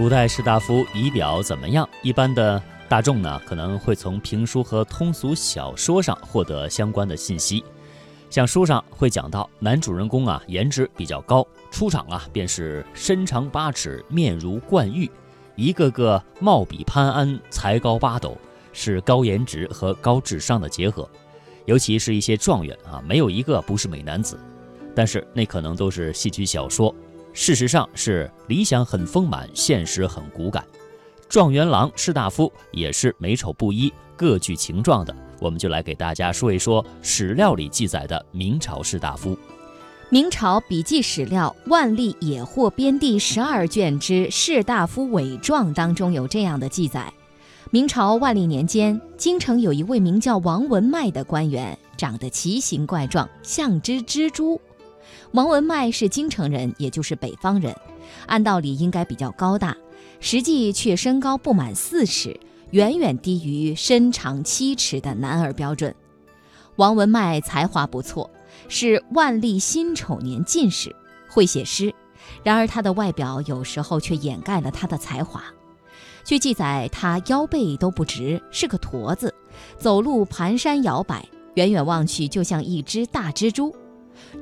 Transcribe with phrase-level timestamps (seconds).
[0.00, 1.86] 古代士大夫仪表怎么样？
[2.00, 7.62] 一般的大众呢，可能会从评书和通俗小说上获得相关的信息。
[8.30, 15.06] 像书上会讲到，男主人公啊，颜值比较高，出场啊便是身长八尺，面如冠玉，
[15.54, 18.34] 一个个貌比潘安，才高八斗，
[18.72, 21.06] 是高颜值和高智商的结合。
[21.66, 24.40] 尤其是一些状元啊，没有一个不是美男子。
[24.96, 26.94] 但是那可能都是戏曲小说。
[27.32, 30.64] 事实上是理想很丰满，现实很骨感。
[31.28, 35.14] 状元郎、士大夫也是美丑不一，各具情状的。
[35.38, 39.38] 我们就来给大家说一说史料里记载的明朝士大夫。
[40.08, 47.12] 明朝笔记史料《万历野获编》第十二卷之《士大夫伪状》当中有这样的记载：
[47.70, 54.60] 明朝万历年间，京城有一位名叫王文迈的官员，长得奇形怪状，像只蜘蛛。
[55.32, 57.74] 王文迈是京城人，也就是北方人，
[58.26, 59.76] 按道理应该比较高大，
[60.18, 62.38] 实际却身高不满四尺，
[62.72, 65.94] 远远低于身长七尺的男儿标准。
[66.76, 68.28] 王文迈才华不错，
[68.68, 70.94] 是万历辛丑年进士，
[71.28, 71.94] 会写诗。
[72.42, 75.44] 然而他的外表有时候却掩盖了他的才华。
[76.24, 79.32] 据记载，他腰背都不直，是个驼子，
[79.78, 83.74] 走路蹒跚摇摆，远远望去就像一只大蜘蛛。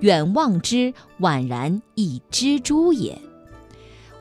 [0.01, 3.19] 远望之，宛然一蜘蛛也。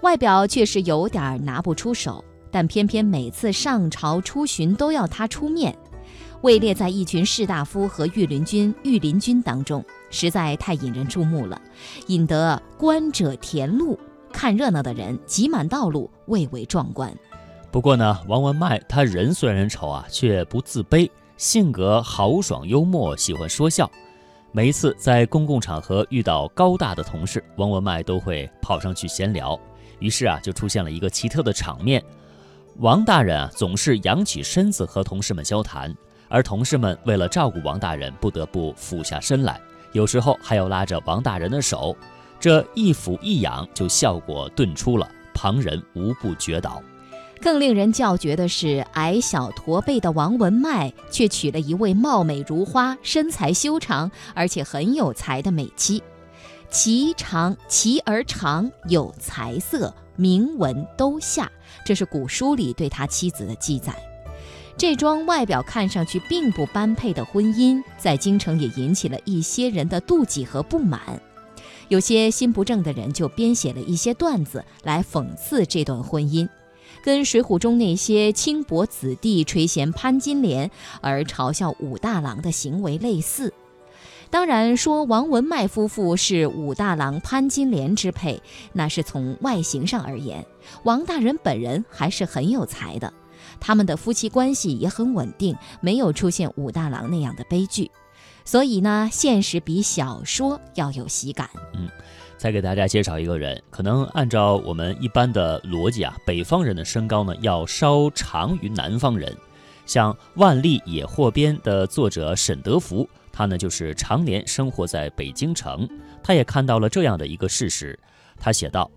[0.01, 5.77] 外表确实有点拿不出手，但偏偏每次上朝出巡都要他出面，
[6.41, 11.59] 位列在一群士大夫和御林军、御林军当中，实在太引人注目了，
[12.07, 13.99] 引得观者填路，
[14.31, 17.13] 看热闹的人挤满道路，蔚为壮观。
[17.71, 23.89] 不过呢，王文迈他人虽然丑啊，却不自卑，性格豪爽幽默，喜欢说笑。
[24.57, 29.55] 每一次在公共场合遇到高大的同事，王文迈都会跑上去闲聊。
[29.99, 32.03] 于是啊，就出现了一个奇特的场面：
[32.77, 35.95] 王大人啊总是仰起身子和同事们交谈，
[36.27, 41.95] 而同事们为了照顾王大人，不得不俯下身来，有时候还要拉着王大人的手。
[42.39, 46.81] 这一俯一仰，就效果顿出了，旁人无不觉倒。
[47.41, 56.01] 更令人叫绝的是，矮小驼背的王文迈却娶了一位貌美如花、身材修长而且很有才的美妻。
[56.69, 61.49] 其长其而长，有才色，名闻都下。
[61.85, 63.95] 这是古书里对他妻子的记载。
[64.75, 70.99] 这桩外表看上去并不般配的婚姻，在京城也引起了一些人的妒忌和不满。
[71.87, 76.47] 有些心不正的人就编写了一些段子来讽刺这段婚姻。
[77.07, 80.69] 跟《水浒》中那些轻薄子弟垂涎潘金莲
[80.99, 83.53] 而嘲笑武大郎的行为类似。
[84.29, 88.41] 当然，说王文迈夫妇是武大郎潘金莲之配，
[88.73, 90.45] 那是从外形上而言。
[90.83, 93.13] 王大人本人还是很有才的，
[93.61, 97.89] 他们的夫妻关系也很稳定，没有出现武大郎那样的悲剧。
[98.43, 101.49] 所以呢，现实比小说要有喜感。
[101.73, 101.87] 嗯。
[102.37, 109.35] 再给大家介绍一个人，可能按照我们一般的逻辑啊，北方人的身高呢要稍长于南方人。
[109.85, 115.89] 像《万历野获编》的作者沈德福，他呢就是常年生活在北京城，
[116.21, 117.97] 他也看到了这样的一个事实。
[118.37, 118.91] 他写道：“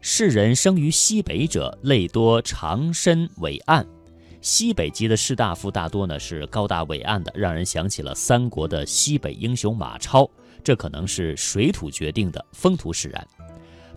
[0.00, 3.84] 世人生于西北者，类多长身伟岸。
[4.44, 10.28] 西北籍的士大夫大多呢是高大伟岸的，让人想起了三国的西北英雄马超。”
[10.62, 13.26] 这可能是水土决定的，风土使然。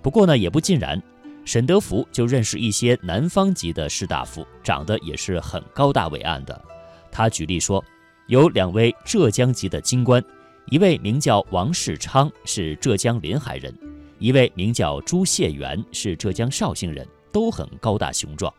[0.01, 1.03] 不过呢，也不尽然。
[1.43, 6.63] 沈德福就认识一些南方籍的士大夫，长得也是很高大伟岸的。
[7.11, 7.83] 他举例说，
[8.27, 10.23] 有两位浙江籍的京官，
[10.67, 13.69] 一位名叫王世昌，是浙江临海人；
[14.17, 18.53] 一位名叫朱谢元，是浙江绍兴人，都很高大雄壮。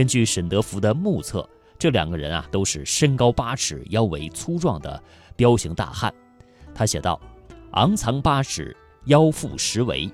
[0.00, 1.46] 根据沈德福的目测，
[1.78, 4.98] 这两个人啊，都是身高八尺、腰围粗壮的
[5.36, 6.10] 彪形大汉。
[6.74, 7.20] 他写道。
[7.72, 8.74] 昂藏八尺，
[9.04, 10.10] 腰腹十围，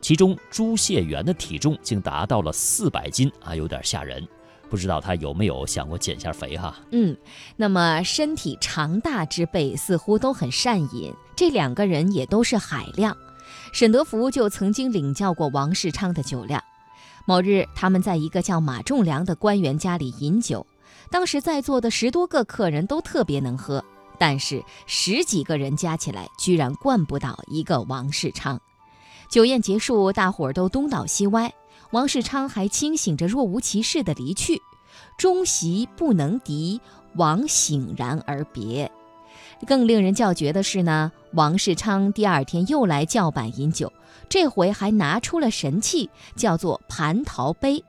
[0.00, 4.24] 其中朱谢元的体重竟达到了四百斤啊，有点吓人。
[4.70, 6.76] 不知道他有没有想过减下肥哈？
[6.92, 7.16] 嗯，
[7.56, 13.16] 那么身体长大之辈似乎都很善饮，这两个人也都是海量。
[13.72, 16.62] 沈德福就曾经领教过王世昌的酒量。
[17.26, 20.66] 某日，他们在一个叫马仲良的官员家里饮酒，
[21.10, 23.84] 当时在座的十多个客人都特别能喝。
[24.18, 28.60] 但是十几个人加起来，居然灌不倒一个王世昌。
[29.28, 31.52] 酒宴结束，大伙儿都东倒西歪，
[31.90, 34.60] 王世昌还清醒着，若无其事地离去。
[35.18, 36.80] 终席不能敌，
[37.16, 38.90] 王醒然而别。
[39.66, 43.92] 更令人叫绝的是呢，王世昌第二天又来叫板饮酒，
[44.28, 47.82] 这回还拿出了神器，叫做蟠桃杯，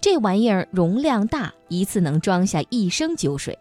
[0.00, 3.58] 这玩意儿容量大，一次能装下一升酒水。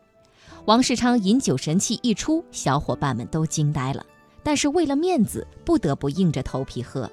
[0.66, 4.06] 王世昌饮酒神器一出，小伙伴们都惊呆了。
[4.44, 7.10] 但是为了面子，不得不硬着头皮喝。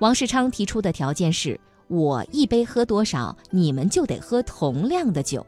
[0.00, 1.58] 王世昌提出的条件是：
[1.88, 5.46] 我一杯喝多少，你们就得喝同量的酒。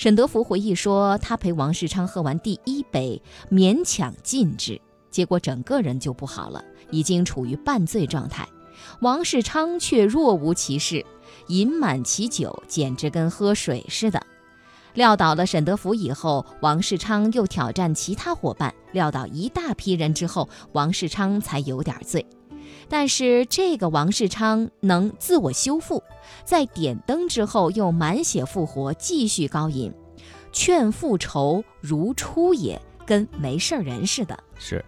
[0.00, 3.20] 沈德福回忆说，他陪王世昌喝完第一杯，
[3.50, 4.80] 勉强禁止，
[5.10, 8.48] 结果整个人就不好了，已经处于半醉状态。
[9.02, 11.04] 王世昌却若无其事，
[11.48, 14.22] 饮满其酒，简直跟喝水似的。
[14.94, 22.24] 撂倒了沈德福以后，王世昌又挑战其他伙伴，撂倒一大批人之后，王世昌才有点醉。
[22.88, 26.02] 但是这个王世昌能自我修复，
[26.44, 29.92] 在点灯之后又满血复活，继续高饮，
[30.52, 34.38] 劝复仇如初也，跟没事人似的。
[34.58, 34.84] 是。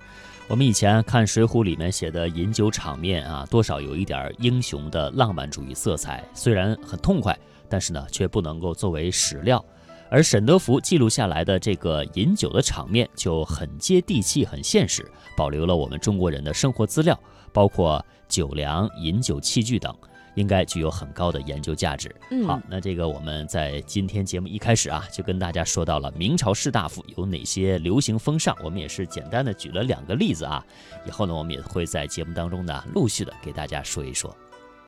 [0.48, 6.22] 我们以前看《水浒》里面写的饮酒场面啊，多少有一点英雄的浪漫主义色彩。
[6.34, 7.38] 虽然很痛快，
[7.70, 9.64] 但是呢，却不能够作为史料。
[10.10, 17.18] 而沈德福记录下来的这个饮酒的场面就很接地气、很现实，保留了我们中国人的生活资料，
[17.50, 19.96] 包括酒粮、饮酒器具等。
[20.34, 22.14] 应该具有很高的研究价值。
[22.46, 30.64] 好，那这个我们在今天节目一开始啊，就跟大家说到了明朝士大夫有哪些流行风尚，我们也是简单的举了两个例子啊。
[31.06, 34.34] 以后呢，我们也会在节目当中呢，陆续的给大家说一说。